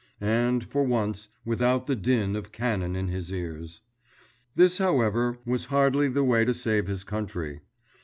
And, 0.19 0.63
for 0.63 0.81
once, 0.83 1.27
without 1.45 1.85
the 1.85 1.95
din 1.95 2.35
of 2.35 2.51
cannon 2.51 2.95
in 2.95 3.09
his 3.09 3.31
ears. 3.31 3.81
This, 4.55 4.79
however, 4.79 5.37
was 5.45 5.65
hardly 5.65 6.07
the 6.07 6.23
way 6.23 6.43
to 6.43 6.55
save 6.55 6.87
his 6.87 7.03
country. 7.03 7.61